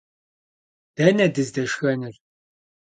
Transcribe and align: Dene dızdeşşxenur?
Dene 0.95 1.27
dızdeşşxenur? 1.35 2.15